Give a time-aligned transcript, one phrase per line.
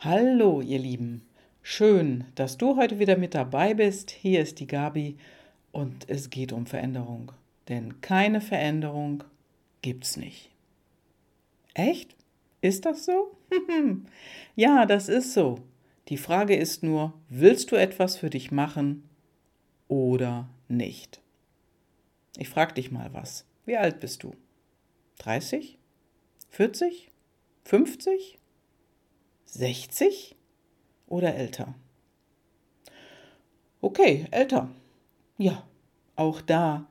[0.00, 1.22] Hallo, ihr Lieben.
[1.60, 4.12] Schön, dass du heute wieder mit dabei bist.
[4.12, 5.18] Hier ist die Gabi
[5.72, 7.32] und es geht um Veränderung.
[7.68, 9.24] Denn keine Veränderung
[9.82, 10.50] gibt's nicht.
[11.74, 12.14] Echt?
[12.60, 13.36] Ist das so?
[14.54, 15.58] ja, das ist so.
[16.06, 19.02] Die Frage ist nur, willst du etwas für dich machen
[19.88, 21.20] oder nicht?
[22.36, 23.46] Ich frage dich mal was.
[23.66, 24.32] Wie alt bist du?
[25.18, 25.76] 30?
[26.50, 27.10] 40?
[27.64, 28.38] 50?
[29.48, 30.36] 60
[31.06, 31.74] oder älter?
[33.80, 34.68] Okay, älter.
[35.36, 35.64] Ja,
[36.16, 36.86] auch da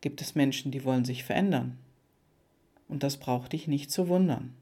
[0.00, 1.78] gibt es Menschen, die wollen sich verändern.
[2.88, 4.54] Und das braucht dich nicht zu wundern.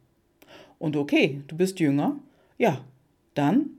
[0.78, 2.16] Und okay, du bist jünger.
[2.59, 2.84] Ja,
[3.34, 3.70] dann,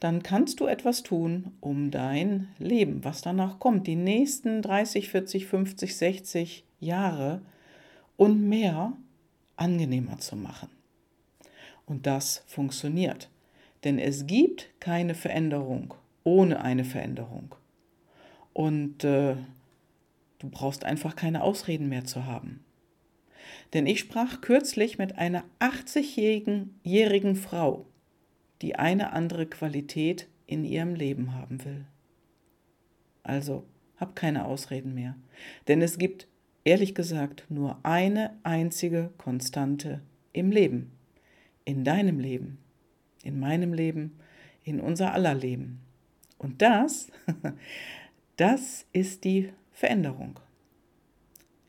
[0.00, 5.46] dann kannst du etwas tun, um dein Leben, was danach kommt, die nächsten 30, 40,
[5.46, 7.40] 50, 60 Jahre
[8.16, 8.92] und mehr
[9.56, 10.68] angenehmer zu machen.
[11.86, 13.30] Und das funktioniert.
[13.84, 15.94] Denn es gibt keine Veränderung
[16.24, 17.54] ohne eine Veränderung.
[18.52, 19.36] Und äh,
[20.38, 22.64] du brauchst einfach keine Ausreden mehr zu haben.
[23.74, 27.86] Denn ich sprach kürzlich mit einer 80-jährigen Frau,
[28.62, 31.84] die eine andere Qualität in ihrem Leben haben will.
[33.22, 33.64] Also,
[33.96, 35.16] hab keine Ausreden mehr.
[35.68, 36.26] Denn es gibt,
[36.64, 40.00] ehrlich gesagt, nur eine einzige Konstante
[40.32, 40.93] im Leben
[41.64, 42.58] in deinem Leben,
[43.22, 44.18] in meinem Leben,
[44.64, 45.80] in unser aller Leben.
[46.38, 47.08] Und das,
[48.36, 50.38] das ist die Veränderung.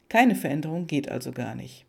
[0.09, 1.85] Keine Veränderung geht also gar nicht.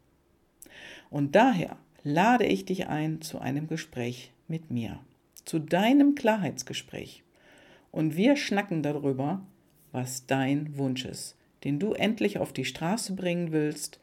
[1.11, 5.01] Und daher lade ich dich ein zu einem Gespräch mit mir,
[5.45, 7.23] zu deinem Klarheitsgespräch.
[7.93, 9.45] Und wir schnacken darüber,
[9.93, 13.98] was dein Wunsch ist, den du endlich auf die Straße bringen willst,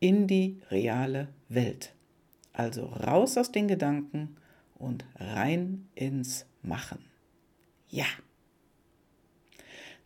[0.00, 1.94] in die reale Welt.
[2.52, 4.36] Also raus aus den Gedanken
[4.78, 7.04] und rein ins Machen.
[7.88, 8.06] Ja.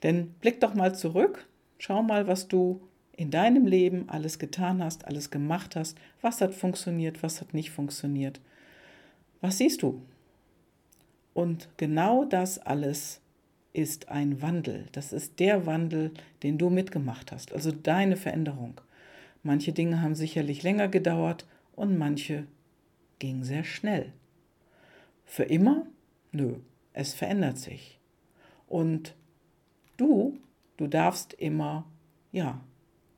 [0.03, 1.47] Denn blick doch mal zurück,
[1.79, 2.81] schau mal, was du
[3.17, 7.71] in deinem Leben alles getan hast, alles gemacht hast, was hat funktioniert, was hat nicht
[7.71, 8.41] funktioniert.
[9.41, 10.03] Was siehst du?
[11.35, 13.21] Und genau das alles
[13.73, 14.87] ist ein Wandel.
[14.93, 18.81] Das ist der Wandel, den du mitgemacht hast, also deine Veränderung.
[19.43, 22.47] Manche Dinge haben sicherlich länger gedauert und manche
[23.19, 24.13] gingen sehr schnell.
[25.25, 25.87] Für immer?
[26.33, 26.57] Nö,
[26.93, 28.01] es verändert sich.
[28.67, 29.15] Und
[29.97, 30.39] du,
[30.77, 31.87] du darfst immer,
[32.33, 32.61] ja,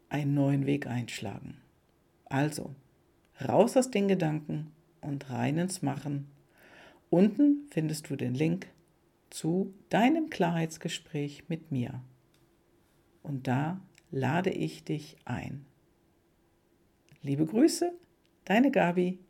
[0.08, 1.56] einen neuen Weg einschlagen.
[2.26, 2.74] Also,
[3.46, 6.28] raus aus den Gedanken und rein ins Machen.
[7.10, 8.68] Unten findest du den Link
[9.30, 12.00] zu deinem Klarheitsgespräch mit mir.
[13.22, 15.66] Und da lade ich dich ein.
[17.22, 17.92] Liebe Grüße,
[18.44, 19.23] deine Gabi